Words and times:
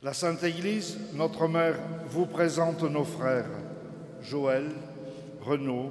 La 0.00 0.14
Sainte 0.14 0.44
Église, 0.44 0.96
notre 1.14 1.48
Mère, 1.48 1.76
vous 2.06 2.26
présente 2.26 2.84
nos 2.84 3.02
frères 3.02 3.50
Joël, 4.22 4.70
Renaud, 5.42 5.90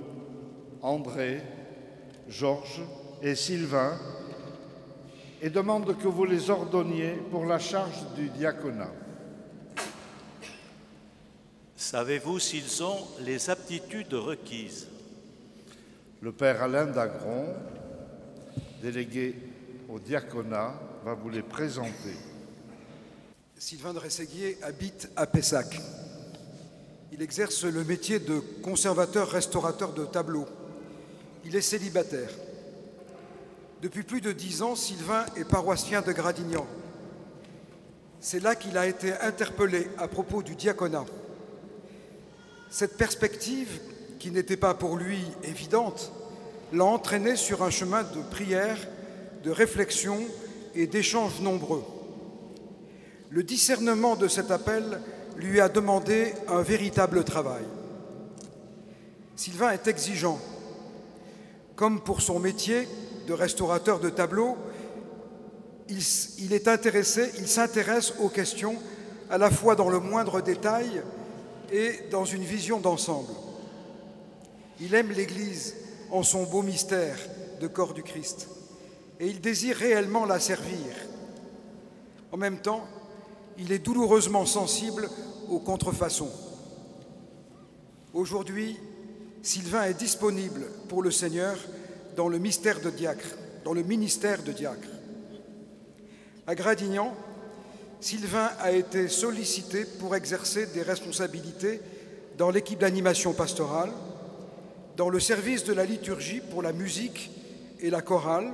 André, 0.82 1.42
Georges 2.30 2.84
et 3.22 3.36
Sylvain 3.36 3.98
et 5.42 5.50
demande 5.50 5.98
que 5.98 6.08
vous 6.08 6.24
les 6.24 6.50
ordonniez 6.50 7.16
pour 7.30 7.46
la 7.46 7.60
charge 7.60 8.06
du 8.16 8.30
diaconat. 8.30 8.94
Savez-vous 11.76 12.40
s'ils 12.40 12.82
ont 12.82 13.06
les 13.20 13.50
aptitudes 13.50 14.14
requises? 14.14 14.88
Le 16.22 16.32
Père 16.32 16.64
Alain 16.64 16.86
Dagron, 16.86 17.48
délégué 18.82 19.36
au 19.90 20.00
diaconat, 20.00 20.76
va 21.04 21.14
vous 21.14 21.30
les 21.30 21.44
présenter. 21.44 22.16
Sylvain 23.60 23.92
de 23.92 23.98
Rességuier 23.98 24.56
habite 24.62 25.10
à 25.16 25.26
Pessac. 25.26 25.82
Il 27.12 27.24
exerce 27.24 27.64
le 27.64 27.84
métier 27.84 28.20
de 28.20 28.40
conservateur-restaurateur 28.62 29.94
de 29.94 30.06
tableaux. 30.06 30.46
Il 31.44 31.56
est 31.56 31.62
célibataire. 31.62 32.30
Depuis 33.82 34.04
plus 34.04 34.22
de 34.22 34.32
dix 34.32 34.62
ans, 34.62 34.76
Sylvain 34.76 35.26
est 35.36 35.44
paroissien 35.44 36.04
de 36.04 36.12
Gradignan. 36.12 36.68
C'est 38.20 38.44
là 38.44 38.54
qu'il 38.54 38.78
a 38.78 38.86
été 38.86 39.14
interpellé 39.22 39.88
à 39.98 40.08
propos 40.08 40.44
du 40.44 40.54
diaconat. 40.54 41.06
Cette 42.70 42.96
perspective, 42.96 43.80
qui 44.20 44.30
n'était 44.30 44.58
pas 44.58 44.76
pour 44.76 44.98
lui 44.98 45.24
évidente, 45.44 46.12
l'a 46.74 46.86
entraîné 46.86 47.36
sur 47.36 47.64
un 47.64 47.72
chemin 47.72 48.04
de 48.04 48.22
prière, 48.30 48.78
de 49.44 49.50
réflexion 49.50 50.20
et 50.76 50.86
d'échanges 50.86 51.42
nombreux. 51.42 51.97
Le 53.30 53.44
discernement 53.44 54.16
de 54.16 54.28
cet 54.28 54.52
appel 54.52 55.02
lui 55.36 55.60
a 55.60 55.70
demandé 55.70 56.34
un 56.48 56.62
véritable 56.62 57.24
travail. 57.24 57.64
Sylvain 59.36 59.72
est 59.72 59.88
exigeant. 59.88 60.40
Comme 61.76 62.02
pour 62.02 62.22
son 62.22 62.40
métier 62.40 62.88
de 63.28 63.34
restaurateur 63.34 64.00
de 64.00 64.10
tableaux, 64.10 64.58
il, 65.90 66.02
s'intéresse 66.02 68.14
aux 68.20 68.30
questions 68.30 68.76
à 69.30 69.38
la 69.38 69.52
fois 69.52 69.76
dans 69.76 69.90
le 69.90 70.00
moindre 70.00 70.42
détail 70.42 71.04
et 71.72 72.00
dans 72.10 72.26
une 72.26 72.44
vision 72.44 72.80
d'ensemble. 72.80 73.34
Il 74.80 74.96
aime 74.96 75.12
l'Église 75.12 75.76
en 76.12 76.24
son 76.24 76.44
beau 76.44 76.62
mystère 76.62 77.18
de 77.60 77.68
corps 77.68 77.94
du 77.94 78.04
Christ 78.04 78.48
et 79.20 79.28
il 79.28 79.42
désire 79.42 79.76
réellement 79.76 80.26
la 80.26 80.40
servir. 80.40 80.96
En 82.32 82.38
même 82.38 82.60
temps, 82.60 82.88
il 83.58 83.72
est 83.72 83.80
douloureusement 83.80 84.46
sensible 84.46 85.10
aux 85.50 85.60
contrefaçons. 85.60 86.32
Aujourd'hui, 88.14 88.78
Sylvain 89.42 89.84
est 89.84 89.94
disponible 89.94 90.66
pour 90.90 91.02
le 91.02 91.12
Seigneur 91.12 91.58
dans 92.16 92.28
le 92.28 92.40
mystère 92.40 92.82
de 92.82 92.90
diacre, 92.90 93.36
dans 93.64 93.74
le 93.74 93.84
ministère 93.84 94.44
de 94.44 94.52
diacre. 94.52 94.90
À 96.46 96.56
Gradignan, 96.56 97.14
Sylvain 98.00 98.50
a 98.60 98.72
été 98.72 99.08
sollicité 99.08 99.86
pour 100.00 100.16
exercer 100.16 100.68
des 100.68 100.82
responsabilités 100.82 101.82
dans 102.38 102.52
l'équipe 102.52 102.80
d'animation 102.80 103.34
pastorale, 103.34 103.92
dans 104.96 105.10
le 105.10 105.20
service 105.20 105.64
de 105.64 105.74
la 105.74 105.86
liturgie 105.86 106.42
pour 106.52 106.62
la 106.62 106.74
musique 106.74 107.32
et 107.80 107.90
la 107.90 108.02
chorale, 108.02 108.54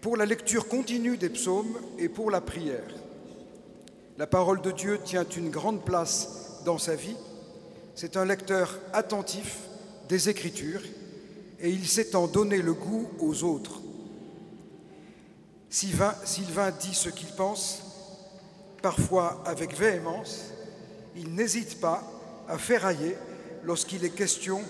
pour 0.00 0.16
la 0.16 0.26
lecture 0.26 0.68
continue 0.68 1.16
des 1.16 1.28
psaumes 1.28 1.78
et 1.98 2.08
pour 2.08 2.30
la 2.30 2.40
prière. 2.40 2.86
La 4.18 4.26
parole 4.26 4.60
de 4.60 4.72
Dieu 4.72 4.98
tient 5.04 5.24
une 5.36 5.48
grande 5.48 5.84
place 5.84 6.60
dans 6.64 6.76
sa 6.76 6.96
vie. 6.96 7.14
C'est 7.94 8.16
un 8.16 8.24
lecteur 8.24 8.76
attentif 8.92 9.58
des 10.08 10.28
Écritures 10.28 10.82
et 11.60 11.70
il 11.70 11.86
sait 11.86 12.16
en 12.16 12.26
donner 12.26 12.60
le 12.60 12.74
goût 12.74 13.08
aux 13.20 13.44
autres. 13.44 13.80
Sylvain, 15.70 16.16
Sylvain 16.24 16.72
dit 16.72 16.96
ce 16.96 17.10
qu'il 17.10 17.28
pense, 17.36 17.80
parfois 18.82 19.40
avec 19.46 19.78
véhémence. 19.78 20.46
Il 21.14 21.34
n'hésite 21.34 21.80
pas 21.80 22.02
à 22.48 22.58
ferrailler 22.58 23.16
lorsqu'il 23.62 24.04
est 24.04 24.10
question 24.10 24.62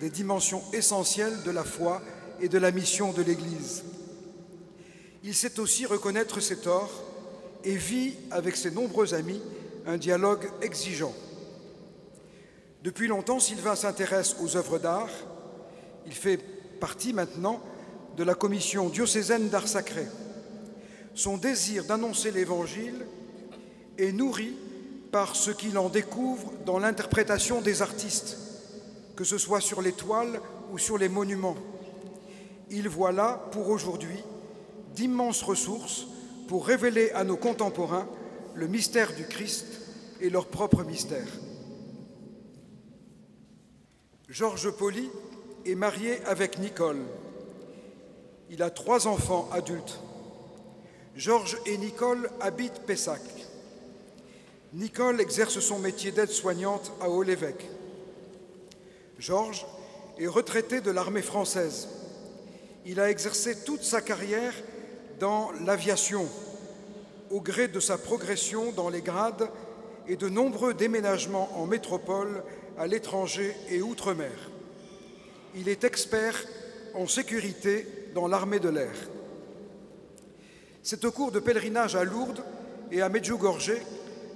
des 0.00 0.10
dimensions 0.10 0.64
essentielles 0.72 1.44
de 1.44 1.52
la 1.52 1.62
foi 1.62 2.02
et 2.40 2.48
de 2.48 2.58
la 2.58 2.72
mission 2.72 3.12
de 3.12 3.22
l'Église. 3.22 3.84
Il 5.22 5.32
sait 5.34 5.60
aussi 5.60 5.86
reconnaître 5.86 6.40
ses 6.40 6.56
torts 6.56 7.04
et 7.64 7.76
vit 7.76 8.14
avec 8.30 8.56
ses 8.56 8.70
nombreux 8.70 9.14
amis 9.14 9.40
un 9.86 9.96
dialogue 9.96 10.48
exigeant. 10.62 11.14
Depuis 12.82 13.08
longtemps, 13.08 13.40
Sylvain 13.40 13.74
s'intéresse 13.74 14.36
aux 14.40 14.56
œuvres 14.56 14.78
d'art. 14.78 15.10
Il 16.06 16.12
fait 16.12 16.38
partie 16.80 17.12
maintenant 17.12 17.60
de 18.16 18.24
la 18.24 18.34
commission 18.34 18.88
diocésaine 18.88 19.48
d'art 19.48 19.68
sacré. 19.68 20.06
Son 21.14 21.36
désir 21.36 21.84
d'annoncer 21.84 22.30
l'Évangile 22.30 23.06
est 23.98 24.12
nourri 24.12 24.54
par 25.10 25.34
ce 25.34 25.50
qu'il 25.50 25.78
en 25.78 25.88
découvre 25.88 26.52
dans 26.64 26.78
l'interprétation 26.78 27.60
des 27.60 27.82
artistes, 27.82 28.36
que 29.16 29.24
ce 29.24 29.38
soit 29.38 29.60
sur 29.60 29.82
les 29.82 29.92
toiles 29.92 30.40
ou 30.72 30.78
sur 30.78 30.98
les 30.98 31.08
monuments. 31.08 31.56
Il 32.70 32.88
voit 32.88 33.12
là, 33.12 33.48
pour 33.52 33.70
aujourd'hui, 33.70 34.18
d'immenses 34.94 35.42
ressources 35.42 36.06
pour 36.48 36.66
révéler 36.66 37.10
à 37.10 37.24
nos 37.24 37.36
contemporains 37.36 38.08
le 38.54 38.66
mystère 38.68 39.14
du 39.14 39.24
Christ 39.24 39.66
et 40.20 40.30
leur 40.30 40.46
propre 40.46 40.84
mystère. 40.84 41.28
Georges 44.28 44.70
Poli 44.70 45.08
est 45.64 45.74
marié 45.74 46.22
avec 46.24 46.58
Nicole. 46.58 47.02
Il 48.50 48.62
a 48.62 48.70
trois 48.70 49.06
enfants 49.06 49.48
adultes. 49.52 50.00
Georges 51.16 51.58
et 51.66 51.78
Nicole 51.78 52.30
habitent 52.40 52.80
Pessac. 52.86 53.22
Nicole 54.72 55.20
exerce 55.20 55.60
son 55.60 55.78
métier 55.78 56.12
d'aide-soignante 56.12 56.92
à 57.00 57.08
Haut-l'Évêque. 57.08 57.68
Georges 59.18 59.66
est 60.18 60.26
retraité 60.26 60.80
de 60.80 60.90
l'armée 60.90 61.22
française. 61.22 61.88
Il 62.84 63.00
a 63.00 63.10
exercé 63.10 63.64
toute 63.64 63.82
sa 63.82 64.00
carrière 64.00 64.52
dans 65.18 65.50
l'aviation, 65.64 66.26
au 67.30 67.40
gré 67.40 67.68
de 67.68 67.80
sa 67.80 67.98
progression 67.98 68.72
dans 68.72 68.88
les 68.88 69.02
grades 69.02 69.48
et 70.08 70.16
de 70.16 70.28
nombreux 70.28 70.74
déménagements 70.74 71.50
en 71.60 71.66
métropole, 71.66 72.42
à 72.78 72.86
l'étranger 72.86 73.56
et 73.70 73.80
outre-mer. 73.80 74.50
Il 75.54 75.68
est 75.68 75.84
expert 75.84 76.44
en 76.94 77.06
sécurité 77.06 77.86
dans 78.14 78.28
l'armée 78.28 78.58
de 78.58 78.68
l'air. 78.68 78.94
C'est 80.82 81.04
au 81.04 81.10
cours 81.10 81.32
de 81.32 81.40
pèlerinage 81.40 81.96
à 81.96 82.04
Lourdes 82.04 82.44
et 82.92 83.02
à 83.02 83.08
Medjugorje 83.08 83.72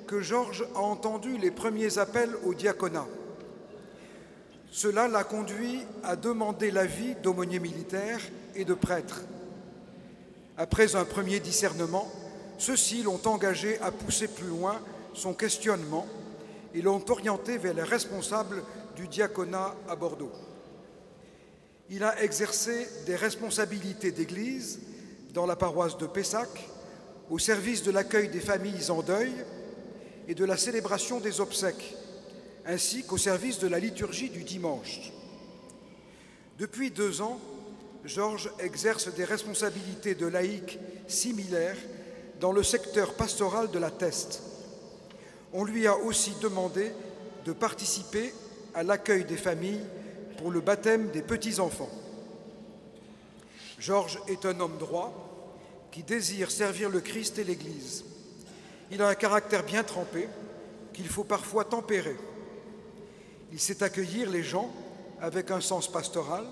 que 0.06 0.20
Georges 0.20 0.66
a 0.74 0.80
entendu 0.80 1.36
les 1.36 1.50
premiers 1.50 1.98
appels 1.98 2.34
au 2.44 2.54
diaconat. 2.54 3.06
Cela 4.72 5.08
l'a 5.08 5.24
conduit 5.24 5.80
à 6.02 6.16
demander 6.16 6.70
l'avis 6.70 7.14
d'aumôniers 7.22 7.60
militaires 7.60 8.20
et 8.54 8.64
de 8.64 8.74
prêtres. 8.74 9.22
Après 10.60 10.94
un 10.94 11.06
premier 11.06 11.40
discernement, 11.40 12.06
ceux-ci 12.58 13.02
l'ont 13.02 13.22
engagé 13.24 13.78
à 13.80 13.90
pousser 13.90 14.28
plus 14.28 14.48
loin 14.48 14.78
son 15.14 15.32
questionnement 15.32 16.06
et 16.74 16.82
l'ont 16.82 17.02
orienté 17.08 17.56
vers 17.56 17.72
les 17.72 17.82
responsables 17.82 18.62
du 18.94 19.08
diaconat 19.08 19.74
à 19.88 19.96
Bordeaux. 19.96 20.30
Il 21.88 22.04
a 22.04 22.22
exercé 22.22 22.86
des 23.06 23.16
responsabilités 23.16 24.10
d'église 24.10 24.80
dans 25.32 25.46
la 25.46 25.56
paroisse 25.56 25.96
de 25.96 26.06
Pessac, 26.06 26.50
au 27.30 27.38
service 27.38 27.82
de 27.82 27.90
l'accueil 27.90 28.28
des 28.28 28.38
familles 28.40 28.90
en 28.90 29.00
deuil 29.00 29.32
et 30.28 30.34
de 30.34 30.44
la 30.44 30.58
célébration 30.58 31.20
des 31.20 31.40
obsèques, 31.40 31.96
ainsi 32.66 33.02
qu'au 33.04 33.16
service 33.16 33.60
de 33.60 33.66
la 33.66 33.78
liturgie 33.78 34.28
du 34.28 34.44
dimanche. 34.44 35.10
Depuis 36.58 36.90
deux 36.90 37.22
ans, 37.22 37.40
Georges 38.04 38.50
exerce 38.58 39.12
des 39.14 39.24
responsabilités 39.24 40.14
de 40.14 40.26
laïc 40.26 40.78
similaires 41.06 41.76
dans 42.40 42.52
le 42.52 42.62
secteur 42.62 43.14
pastoral 43.14 43.70
de 43.70 43.78
la 43.78 43.90
Teste. 43.90 44.42
On 45.52 45.64
lui 45.64 45.86
a 45.86 45.96
aussi 45.96 46.32
demandé 46.40 46.92
de 47.44 47.52
participer 47.52 48.32
à 48.74 48.82
l'accueil 48.82 49.24
des 49.24 49.36
familles 49.36 49.84
pour 50.38 50.50
le 50.50 50.60
baptême 50.60 51.10
des 51.10 51.22
petits-enfants. 51.22 51.90
Georges 53.78 54.20
est 54.28 54.46
un 54.46 54.58
homme 54.60 54.78
droit 54.78 55.12
qui 55.90 56.02
désire 56.02 56.50
servir 56.50 56.88
le 56.88 57.00
Christ 57.00 57.38
et 57.38 57.44
l'Église. 57.44 58.04
Il 58.90 59.02
a 59.02 59.08
un 59.08 59.14
caractère 59.14 59.64
bien 59.64 59.82
trempé 59.82 60.28
qu'il 60.92 61.08
faut 61.08 61.24
parfois 61.24 61.64
tempérer. 61.64 62.16
Il 63.52 63.60
sait 63.60 63.82
accueillir 63.82 64.30
les 64.30 64.42
gens 64.42 64.70
avec 65.20 65.50
un 65.50 65.60
sens 65.60 65.90
pastoral 65.90 66.44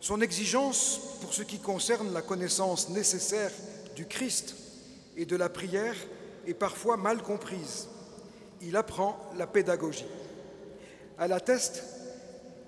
son 0.00 0.20
exigence 0.20 1.00
pour 1.20 1.34
ce 1.34 1.42
qui 1.42 1.58
concerne 1.58 2.12
la 2.12 2.22
connaissance 2.22 2.88
nécessaire 2.90 3.50
du 3.96 4.06
Christ 4.06 4.54
et 5.16 5.26
de 5.26 5.36
la 5.36 5.48
prière 5.48 5.96
et 6.46 6.54
parfois 6.54 6.96
mal 6.96 7.22
comprise. 7.22 7.88
Il 8.62 8.76
apprend 8.76 9.18
la 9.36 9.46
pédagogie. 9.46 10.06
À 11.18 11.26
la 11.26 11.40
teste, 11.40 11.82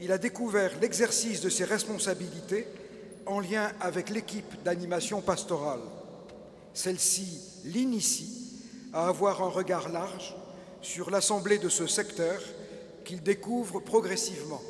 il 0.01 0.13
a 0.13 0.19
découvert 0.19 0.73
l'exercice 0.81 1.41
de 1.41 1.49
ses 1.51 1.65
responsabilités 1.65 2.67
en 3.27 3.41
lien 3.41 3.71
avec 3.81 4.11
l'équipe 4.11 4.63
d'animation 4.65 5.21
pastorale. 5.21 5.81
Celle-ci 6.75 7.41
l'initie 7.65 8.41
à 8.93 9.09
avoir 9.09 9.43
un 9.43 9.49
regard 9.49 9.89
large 9.89 10.35
sur 10.83 11.11
l'assemblée 11.11 11.59
de 11.59 11.69
ce 11.69 11.87
secteur 11.87 12.41
qu'il 13.05 13.23
découvre 13.23 13.81
progressivement. 13.81 14.61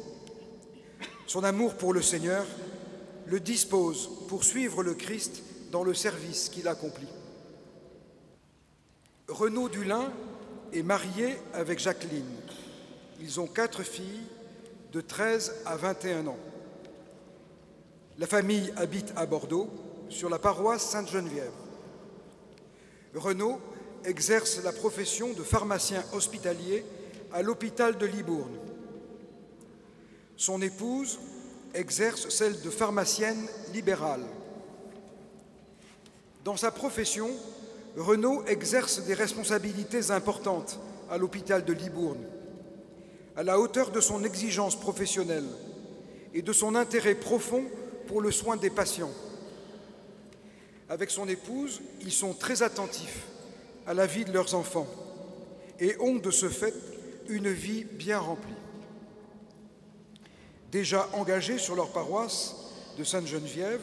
Son 1.31 1.45
amour 1.45 1.77
pour 1.77 1.93
le 1.93 2.03
Seigneur 2.03 2.45
le 3.27 3.39
dispose 3.39 4.11
pour 4.27 4.43
suivre 4.43 4.83
le 4.83 4.95
Christ 4.95 5.45
dans 5.71 5.85
le 5.85 5.95
service 5.95 6.49
qu'il 6.49 6.67
accomplit. 6.67 7.07
Renaud 9.29 9.69
Dulin 9.69 10.13
est 10.73 10.83
marié 10.83 11.37
avec 11.55 11.79
Jacqueline. 11.79 12.35
Ils 13.21 13.39
ont 13.39 13.47
quatre 13.47 13.85
filles 13.85 14.27
de 14.93 15.01
13 15.01 15.55
à 15.67 15.77
21 15.77 16.27
ans. 16.27 16.39
La 18.19 18.27
famille 18.27 18.73
habite 18.75 19.13
à 19.15 19.25
Bordeaux, 19.25 19.71
sur 20.09 20.31
la 20.31 20.41
paroisse 20.41 20.83
Sainte-Geneviève. 20.83 21.53
Renaud 23.15 23.61
exerce 24.05 24.61
la 24.65 24.73
profession 24.73 25.33
de 25.33 25.45
pharmacien 25.45 26.03
hospitalier 26.13 26.85
à 27.33 27.43
l'hôpital 27.43 27.99
de 27.99 28.07
Libourne. 28.07 28.70
Son 30.41 30.63
épouse 30.63 31.19
exerce 31.75 32.31
celle 32.31 32.59
de 32.63 32.71
pharmacienne 32.71 33.47
libérale. 33.75 34.25
Dans 36.45 36.57
sa 36.57 36.71
profession, 36.71 37.29
Renaud 37.95 38.47
exerce 38.47 39.05
des 39.05 39.13
responsabilités 39.13 40.11
importantes 40.11 40.81
à 41.11 41.19
l'hôpital 41.19 41.63
de 41.63 41.75
Libourne, 41.75 42.25
à 43.37 43.43
la 43.43 43.61
hauteur 43.61 43.91
de 43.91 44.01
son 44.01 44.25
exigence 44.25 44.81
professionnelle 44.81 45.45
et 46.33 46.41
de 46.41 46.55
son 46.55 46.75
intérêt 46.75 47.17
profond 47.17 47.65
pour 48.07 48.23
le 48.23 48.31
soin 48.31 48.57
des 48.57 48.71
patients. 48.71 49.13
Avec 50.89 51.11
son 51.11 51.29
épouse, 51.29 51.83
ils 52.01 52.13
sont 52.13 52.33
très 52.33 52.63
attentifs 52.63 53.27
à 53.87 53.93
la 53.93 54.07
vie 54.07 54.25
de 54.25 54.33
leurs 54.33 54.55
enfants 54.55 54.89
et 55.79 55.99
ont 56.01 56.17
de 56.17 56.31
ce 56.31 56.49
fait 56.49 56.75
une 57.29 57.51
vie 57.51 57.85
bien 57.85 58.19
remplie. 58.19 58.60
Déjà 60.71 61.09
engagés 61.15 61.59
sur 61.59 61.75
leur 61.75 61.91
paroisse 61.91 62.55
de 62.97 63.05
Sainte-Geneviève 63.05 63.83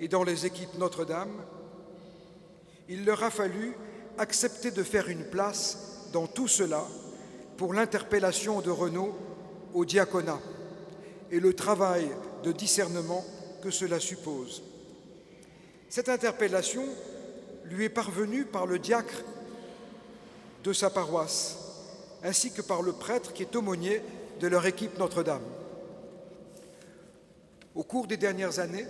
et 0.00 0.08
dans 0.08 0.24
les 0.24 0.46
équipes 0.46 0.76
Notre-Dame, 0.78 1.32
il 2.88 3.04
leur 3.04 3.22
a 3.22 3.30
fallu 3.30 3.74
accepter 4.18 4.70
de 4.70 4.82
faire 4.82 5.08
une 5.08 5.24
place 5.24 6.08
dans 6.12 6.26
tout 6.26 6.48
cela 6.48 6.84
pour 7.56 7.72
l'interpellation 7.72 8.60
de 8.60 8.70
Renaud 8.70 9.14
au 9.72 9.84
diaconat 9.84 10.40
et 11.30 11.40
le 11.40 11.54
travail 11.54 12.08
de 12.42 12.52
discernement 12.52 13.24
que 13.62 13.70
cela 13.70 14.00
suppose. 14.00 14.62
Cette 15.88 16.08
interpellation 16.08 16.84
lui 17.64 17.84
est 17.84 17.88
parvenue 17.88 18.44
par 18.44 18.66
le 18.66 18.78
diacre 18.78 19.22
de 20.64 20.72
sa 20.72 20.90
paroisse, 20.90 21.56
ainsi 22.22 22.52
que 22.52 22.62
par 22.62 22.82
le 22.82 22.92
prêtre 22.92 23.32
qui 23.32 23.42
est 23.42 23.56
aumônier 23.56 24.02
de 24.40 24.48
leur 24.48 24.66
équipe 24.66 24.98
Notre-Dame. 24.98 25.42
Au 27.74 27.84
cours 27.84 28.06
des 28.06 28.16
dernières 28.16 28.58
années, 28.58 28.86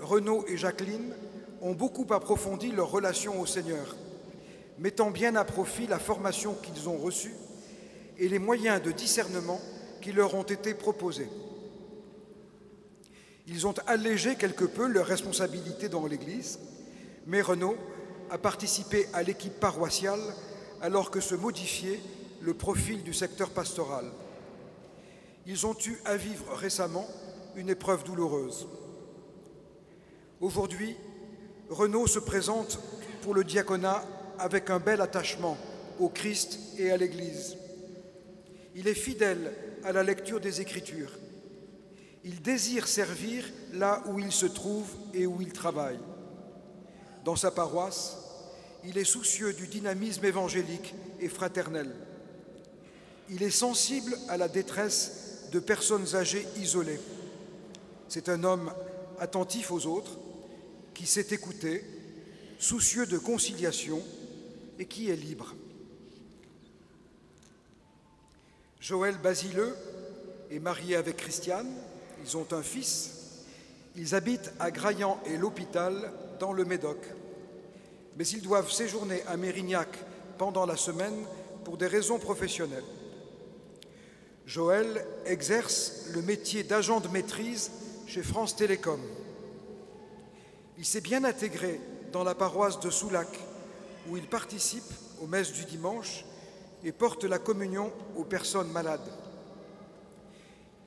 Renaud 0.00 0.44
et 0.48 0.56
Jacqueline 0.56 1.14
ont 1.62 1.74
beaucoup 1.74 2.06
approfondi 2.12 2.72
leur 2.72 2.90
relation 2.90 3.40
au 3.40 3.46
Seigneur, 3.46 3.96
mettant 4.78 5.10
bien 5.10 5.36
à 5.36 5.44
profit 5.44 5.86
la 5.86 5.98
formation 5.98 6.54
qu'ils 6.54 6.88
ont 6.88 6.98
reçue 6.98 7.34
et 8.18 8.28
les 8.28 8.38
moyens 8.38 8.82
de 8.82 8.90
discernement 8.90 9.60
qui 10.00 10.12
leur 10.12 10.34
ont 10.34 10.42
été 10.42 10.74
proposés. 10.74 11.28
Ils 13.46 13.66
ont 13.66 13.74
allégé 13.86 14.34
quelque 14.34 14.64
peu 14.64 14.88
leurs 14.88 15.06
responsabilités 15.06 15.88
dans 15.88 16.06
l'Église, 16.06 16.58
mais 17.26 17.40
Renaud 17.40 17.76
a 18.30 18.38
participé 18.38 19.06
à 19.12 19.22
l'équipe 19.22 19.60
paroissiale 19.60 20.20
alors 20.82 21.12
que 21.12 21.20
se 21.20 21.36
modifiait 21.36 22.00
le 22.40 22.54
profil 22.54 23.04
du 23.04 23.14
secteur 23.14 23.50
pastoral. 23.50 24.06
Ils 25.46 25.64
ont 25.64 25.76
eu 25.86 25.96
à 26.04 26.16
vivre 26.16 26.52
récemment 26.54 27.06
une 27.56 27.70
épreuve 27.70 28.04
douloureuse. 28.04 28.68
Aujourd'hui, 30.40 30.94
Renaud 31.70 32.06
se 32.06 32.18
présente 32.18 32.78
pour 33.22 33.34
le 33.34 33.44
diaconat 33.44 34.04
avec 34.38 34.68
un 34.68 34.78
bel 34.78 35.00
attachement 35.00 35.56
au 35.98 36.10
Christ 36.10 36.58
et 36.78 36.90
à 36.90 36.98
l'Église. 36.98 37.56
Il 38.74 38.86
est 38.86 38.94
fidèle 38.94 39.54
à 39.84 39.92
la 39.92 40.02
lecture 40.02 40.38
des 40.38 40.60
Écritures. 40.60 41.12
Il 42.24 42.42
désire 42.42 42.86
servir 42.86 43.44
là 43.72 44.02
où 44.06 44.18
il 44.18 44.32
se 44.32 44.46
trouve 44.46 44.90
et 45.14 45.26
où 45.26 45.40
il 45.40 45.52
travaille. 45.52 45.98
Dans 47.24 47.36
sa 47.36 47.50
paroisse, 47.50 48.18
il 48.84 48.98
est 48.98 49.04
soucieux 49.04 49.54
du 49.54 49.66
dynamisme 49.66 50.26
évangélique 50.26 50.94
et 51.20 51.28
fraternel. 51.28 51.90
Il 53.30 53.42
est 53.42 53.50
sensible 53.50 54.16
à 54.28 54.36
la 54.36 54.48
détresse 54.48 55.48
de 55.52 55.58
personnes 55.58 56.14
âgées 56.14 56.46
isolées. 56.58 57.00
C'est 58.08 58.28
un 58.28 58.44
homme 58.44 58.72
attentif 59.18 59.70
aux 59.70 59.86
autres, 59.86 60.18
qui 60.94 61.06
sait 61.06 61.26
écouter, 61.30 61.84
soucieux 62.58 63.06
de 63.06 63.18
conciliation 63.18 64.02
et 64.78 64.86
qui 64.86 65.10
est 65.10 65.16
libre. 65.16 65.54
Joël 68.80 69.18
Basileux 69.18 69.74
est 70.50 70.58
marié 70.58 70.96
avec 70.96 71.16
Christiane, 71.16 71.70
ils 72.24 72.36
ont 72.36 72.46
un 72.52 72.62
fils, 72.62 73.10
ils 73.96 74.14
habitent 74.14 74.52
à 74.60 74.70
Graillan 74.70 75.18
et 75.26 75.36
l'hôpital 75.36 76.12
dans 76.38 76.52
le 76.52 76.64
Médoc, 76.64 76.98
mais 78.16 78.26
ils 78.28 78.42
doivent 78.42 78.70
séjourner 78.70 79.22
à 79.26 79.36
Mérignac 79.36 79.88
pendant 80.38 80.66
la 80.66 80.76
semaine 80.76 81.24
pour 81.64 81.76
des 81.76 81.86
raisons 81.86 82.18
professionnelles. 82.18 82.84
Joël 84.46 85.04
exerce 85.24 86.06
le 86.14 86.22
métier 86.22 86.62
d'agent 86.62 87.00
de 87.00 87.08
maîtrise 87.08 87.72
chez 88.06 88.22
France 88.22 88.54
Télécom. 88.54 89.00
Il 90.78 90.84
s'est 90.84 91.00
bien 91.00 91.24
intégré 91.24 91.80
dans 92.12 92.22
la 92.22 92.34
paroisse 92.34 92.78
de 92.80 92.90
Soulac, 92.90 93.28
où 94.08 94.16
il 94.16 94.26
participe 94.26 94.90
aux 95.20 95.26
messes 95.26 95.52
du 95.52 95.64
dimanche 95.64 96.24
et 96.84 96.92
porte 96.92 97.24
la 97.24 97.38
communion 97.38 97.92
aux 98.16 98.24
personnes 98.24 98.70
malades. 98.70 99.10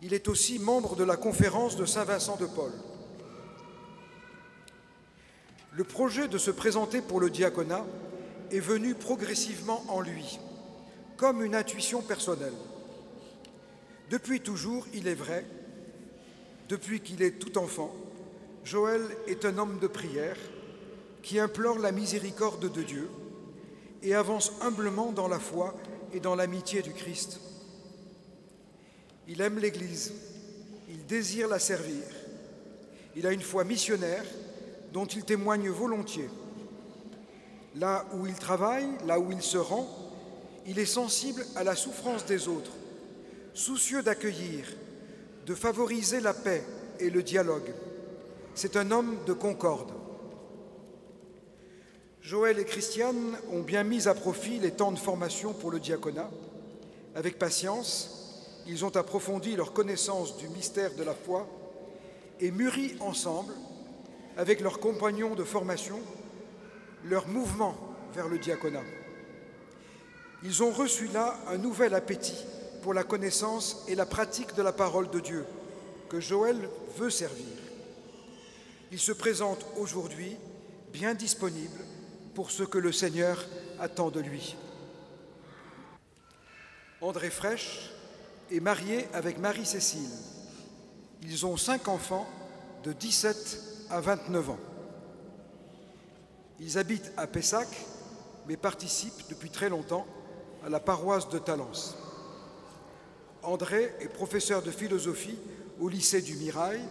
Il 0.02 0.14
est 0.14 0.30
aussi 0.30 0.60
membre 0.60 0.96
de 0.96 1.04
la 1.04 1.18
conférence 1.18 1.76
de 1.76 1.86
Saint-Vincent 1.86 2.38
de 2.38 2.46
Paul. 2.46 2.72
Le 5.74 5.84
projet 5.84 6.28
de 6.30 6.38
se 6.38 6.52
présenter 6.52 7.02
pour 7.02 7.20
le 7.20 7.30
diaconat 7.30 7.86
est 8.52 8.60
venu 8.60 8.96
progressivement 8.96 9.84
en 9.90 10.00
lui, 10.00 10.40
comme 11.18 11.44
une 11.44 11.56
intuition 11.56 12.02
personnelle. 12.02 12.54
Depuis 14.10 14.40
toujours, 14.40 14.88
il 14.94 15.08
est 15.08 15.16
vrai, 15.16 15.46
depuis 16.70 17.02
qu'il 17.02 17.24
est 17.24 17.40
tout 17.40 17.58
enfant, 17.58 17.92
Joël 18.64 19.02
est 19.28 19.44
un 19.44 19.58
homme 19.58 19.80
de 19.80 19.88
prière 19.88 20.38
qui 21.24 21.40
implore 21.40 21.80
la 21.80 21.92
miséricorde 21.92 22.72
de 22.72 22.84
Dieu 22.84 23.10
et 24.04 24.14
avance 24.14 24.54
humblement 24.62 25.12
dans 25.12 25.28
la 25.28 25.40
foi 25.40 25.76
et 26.14 26.20
dans 26.20 26.36
l'amitié 26.36 26.84
du 26.84 26.94
Christ. 26.94 27.42
Il 29.28 29.42
aime 29.42 29.58
l'Église, 29.58 30.14
il 30.88 31.06
désire 31.08 31.48
la 31.48 31.60
servir, 31.60 32.04
il 33.16 33.26
a 33.26 33.32
une 33.32 33.42
foi 33.42 33.64
missionnaire 33.64 34.24
dont 34.94 35.06
il 35.06 35.26
témoigne 35.26 35.70
volontiers. 35.70 36.30
Là 37.76 38.06
où 38.14 38.28
il 38.28 38.36
travaille, 38.36 38.90
là 39.08 39.20
où 39.20 39.32
il 39.32 39.42
se 39.42 39.58
rend, 39.58 39.88
il 40.68 40.78
est 40.78 40.86
sensible 40.86 41.46
à 41.56 41.64
la 41.64 41.76
souffrance 41.76 42.26
des 42.26 42.48
autres, 42.48 42.72
soucieux 43.54 44.04
d'accueillir, 44.04 44.66
de 45.46 45.56
favoriser 45.56 46.20
la 46.20 46.34
paix 46.34 46.64
et 47.00 47.10
le 47.10 47.24
dialogue. 47.24 47.74
C'est 48.56 48.76
un 48.76 48.92
homme 48.92 49.18
de 49.26 49.34
concorde. 49.34 49.92
Joël 52.22 52.60
et 52.60 52.66
Christiane 52.66 53.38
ont 53.52 53.62
bien 53.62 53.84
mis 53.84 54.08
à 54.08 54.14
profit 54.14 54.60
les 54.60 54.72
temps 54.72 54.92
de 54.92 55.00
formation 55.00 55.54
pour 55.54 55.72
le 55.72 55.80
diaconat. 55.80 56.30
Avec 57.16 57.40
patience, 57.40 58.62
ils 58.68 58.86
ont 58.86 58.96
approfondi 58.96 59.56
leur 59.56 59.74
connaissance 59.74 60.38
du 60.38 60.48
mystère 60.50 60.94
de 60.96 61.04
la 61.04 61.14
foi 61.14 61.48
et 62.40 62.52
mûri 62.52 62.96
ensemble, 63.00 63.54
avec 64.38 64.62
leurs 64.62 64.80
compagnons 64.80 65.36
de 65.36 65.44
formation, 65.44 66.00
leur 67.06 67.28
mouvement 67.28 67.76
vers 68.14 68.28
le 68.28 68.38
diaconat. 68.38 68.84
Ils 70.44 70.64
ont 70.64 70.72
reçu 70.72 71.08
là 71.08 71.38
un 71.48 71.58
nouvel 71.58 71.94
appétit 71.94 72.46
pour 72.82 72.94
la 72.94 73.04
connaissance 73.04 73.84
et 73.88 73.96
la 73.96 74.06
pratique 74.06 74.56
de 74.56 74.62
la 74.62 74.72
parole 74.72 75.10
de 75.10 75.20
Dieu 75.20 75.46
que 76.10 76.20
Joël 76.20 76.58
veut 76.98 77.10
servir. 77.10 77.46
Il 78.92 79.00
se 79.00 79.12
présente 79.12 79.66
aujourd'hui 79.78 80.38
bien 80.92 81.14
disponible 81.14 81.80
pour 82.34 82.52
ce 82.52 82.64
que 82.64 82.78
le 82.78 82.92
Seigneur 82.92 83.46
attend 83.80 84.10
de 84.10 84.20
lui. 84.20 84.56
André 87.02 87.30
Fraîche 87.30 87.92
est 88.52 88.60
marié 88.60 89.08
avec 89.14 89.38
Marie-Cécile. 89.38 90.10
Ils 91.22 91.46
ont 91.46 91.58
cinq 91.58 91.88
enfants 91.88 92.28
de 92.84 92.92
17 92.94 93.88
à 93.90 94.02
29 94.02 94.50
ans. 94.50 94.60
Ils 96.60 96.78
habitent 96.78 97.12
à 97.16 97.28
Pessac, 97.28 97.68
mais 98.48 98.58
participent 98.58 99.30
depuis 99.30 99.50
très 99.50 99.70
longtemps 99.70 100.06
à 100.66 100.70
la 100.70 100.80
paroisse 100.80 101.30
de 101.30 101.40
Talence. 101.40 101.96
André 103.44 103.94
est 104.02 104.10
professeur 104.10 104.62
de 104.62 104.72
philosophie 104.72 105.38
au 105.80 105.88
lycée 105.88 106.22
du 106.22 106.36
Mirail. 106.36 106.82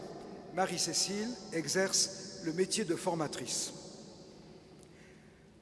Marie-Cécile 0.55 1.29
exerce 1.53 2.41
le 2.45 2.53
métier 2.53 2.85
de 2.85 2.97
formatrice. 2.97 3.73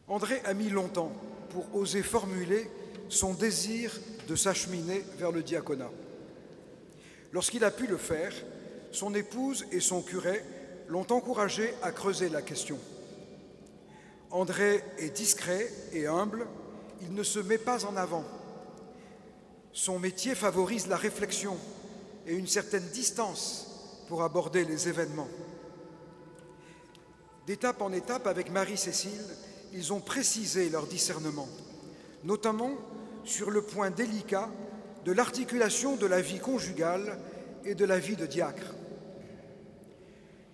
André 0.09 0.41
a 0.45 0.55
mis 0.55 0.71
longtemps 0.71 1.13
pour 1.51 1.75
oser 1.75 2.03
formuler 2.03 2.71
son 3.09 3.35
désir 3.35 3.93
de 4.29 4.37
s'acheminer 4.37 5.05
vers 5.19 5.33
le 5.33 5.43
diaconat. 5.43 5.91
Lorsqu'il 7.33 7.65
a 7.65 7.71
pu 7.71 7.87
le 7.87 7.97
faire, 7.97 8.33
son 8.93 9.15
épouse 9.15 9.67
et 9.73 9.81
son 9.81 10.03
curé 10.03 10.43
l'ont 10.89 11.07
encouragé 11.11 11.75
à 11.83 11.91
creuser 11.91 12.29
la 12.29 12.43
question. 12.43 12.79
André 14.31 14.83
est 14.99 15.11
discret 15.11 15.69
et 15.93 16.07
humble, 16.07 16.47
il 17.03 17.13
ne 17.13 17.23
se 17.23 17.41
met 17.41 17.59
pas 17.59 17.85
en 17.85 17.97
avant. 17.97 18.25
Son 19.77 19.99
métier 19.99 20.35
favorise 20.35 20.87
la 20.87 20.97
réflexion 20.97 21.55
et 22.27 22.33
une 22.33 22.47
certaine 22.47 22.89
distance 22.95 23.67
pour 24.09 24.23
aborder 24.23 24.65
les 24.65 24.89
événements. 24.89 25.29
D'étape 27.47 27.83
en 27.83 27.93
étape, 27.93 28.27
avec 28.27 28.51
Marie-Cécile, 28.51 29.27
ils 29.75 29.93
ont 29.93 30.01
précisé 30.01 30.71
leur 30.71 30.87
discernement, 30.87 31.47
notamment 32.25 32.71
sur 33.23 33.51
le 33.51 33.61
point 33.61 33.91
délicat 33.91 34.49
de 35.05 35.13
l'articulation 35.13 35.97
de 35.97 36.07
la 36.07 36.23
vie 36.23 36.41
conjugale 36.41 37.19
et 37.67 37.75
de 37.75 37.85
la 37.85 37.99
vie 37.99 38.17
de 38.17 38.25
diacre. 38.25 38.75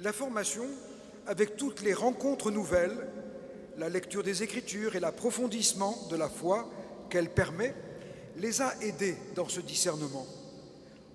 La 0.00 0.12
formation, 0.12 0.66
avec 1.28 1.56
toutes 1.56 1.82
les 1.82 1.94
rencontres 1.94 2.50
nouvelles, 2.50 3.06
la 3.78 3.88
lecture 3.88 4.24
des 4.24 4.42
Écritures 4.42 4.96
et 4.96 5.00
l'approfondissement 5.00 6.08
de 6.10 6.16
la 6.16 6.28
foi 6.28 6.68
qu'elle 7.08 7.30
permet, 7.30 7.72
les 8.36 8.62
a 8.62 8.74
aidés 8.82 9.16
dans 9.34 9.48
ce 9.48 9.60
discernement. 9.60 10.26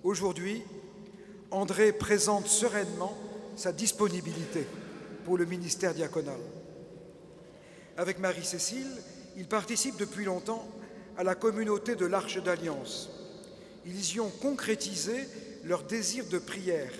Aujourd'hui, 0.02 0.62
André 1.50 1.92
présente 1.92 2.46
sereinement 2.46 3.16
sa 3.56 3.72
disponibilité 3.72 4.66
pour 5.24 5.36
le 5.36 5.44
ministère 5.44 5.94
diaconal. 5.94 6.38
Avec 7.96 8.18
Marie-Cécile, 8.18 8.90
il 9.36 9.46
participe 9.46 9.96
depuis 9.96 10.24
longtemps 10.24 10.66
à 11.16 11.24
la 11.24 11.34
communauté 11.34 11.96
de 11.96 12.06
l'Arche 12.06 12.42
d'Alliance. 12.42 13.10
Ils 13.84 14.14
y 14.14 14.20
ont 14.20 14.30
concrétisé 14.30 15.28
leur 15.64 15.82
désir 15.82 16.26
de 16.28 16.38
prière, 16.38 16.92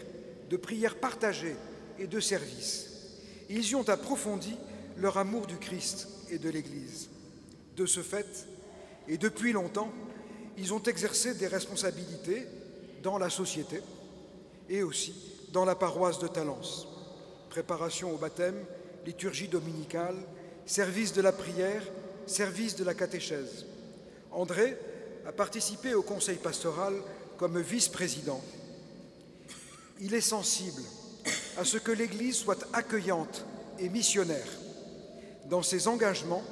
de 0.50 0.56
prière 0.56 0.96
partagée 0.96 1.56
et 1.98 2.06
de 2.06 2.20
service. 2.20 2.86
Ils 3.48 3.68
y 3.68 3.74
ont 3.74 3.88
approfondi 3.88 4.56
leur 4.96 5.18
amour 5.18 5.46
du 5.46 5.56
Christ 5.56 6.08
et 6.30 6.38
de 6.38 6.50
l'Église. 6.50 7.08
De 7.76 7.86
ce 7.86 8.00
fait, 8.00 8.46
et 9.06 9.18
depuis 9.18 9.52
longtemps, 9.52 9.92
ils 10.58 10.74
ont 10.74 10.82
exercé 10.82 11.34
des 11.34 11.46
responsabilités 11.46 12.46
dans 13.02 13.16
la 13.16 13.30
société 13.30 13.80
et 14.68 14.82
aussi 14.82 15.14
dans 15.52 15.64
la 15.64 15.76
paroisse 15.76 16.18
de 16.18 16.26
Talence. 16.26 16.86
Préparation 17.48 18.12
au 18.12 18.18
baptême, 18.18 18.64
liturgie 19.06 19.48
dominicale, 19.48 20.16
service 20.66 21.12
de 21.12 21.22
la 21.22 21.32
prière, 21.32 21.82
service 22.26 22.76
de 22.76 22.84
la 22.84 22.94
catéchèse. 22.94 23.66
André 24.30 24.76
a 25.26 25.32
participé 25.32 25.94
au 25.94 26.02
conseil 26.02 26.36
pastoral 26.36 26.94
comme 27.38 27.60
vice-président. 27.60 28.42
Il 30.00 30.12
est 30.12 30.20
sensible 30.20 30.82
à 31.56 31.64
ce 31.64 31.78
que 31.78 31.92
l'Église 31.92 32.36
soit 32.36 32.66
accueillante 32.72 33.44
et 33.78 33.88
missionnaire. 33.88 34.48
Dans 35.46 35.62
ses 35.62 35.88
engagements, 35.88 36.44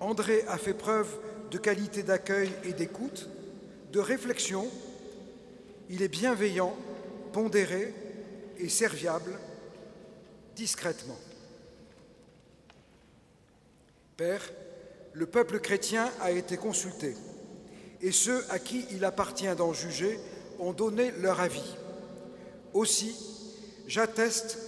André 0.00 0.44
a 0.48 0.58
fait 0.58 0.74
preuve 0.74 1.08
de 1.50 1.58
qualité 1.58 2.02
d'accueil 2.02 2.50
et 2.64 2.72
d'écoute, 2.72 3.28
de 3.92 4.00
réflexion. 4.00 4.66
Il 5.90 6.02
est 6.02 6.08
bienveillant, 6.08 6.76
pondéré 7.32 7.94
et 8.58 8.68
serviable, 8.68 9.32
discrètement. 10.56 11.18
Père, 14.16 14.42
le 15.12 15.26
peuple 15.26 15.60
chrétien 15.60 16.10
a 16.20 16.30
été 16.30 16.56
consulté, 16.56 17.14
et 18.02 18.12
ceux 18.12 18.44
à 18.50 18.58
qui 18.58 18.84
il 18.90 19.04
appartient 19.04 19.54
d'en 19.56 19.72
juger 19.72 20.18
ont 20.58 20.72
donné 20.72 21.12
leur 21.20 21.40
avis. 21.40 21.76
Aussi, 22.74 23.14
j'atteste 23.86 24.58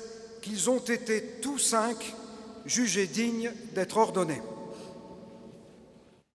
qu'ils 0.40 0.70
ont 0.70 0.78
été 0.78 1.22
tous 1.42 1.58
cinq 1.58 2.14
jugés 2.64 3.06
dignes 3.06 3.52
d'être 3.74 3.96
ordonnés. 3.96 4.40